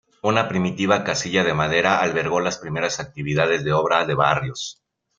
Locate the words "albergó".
2.01-2.39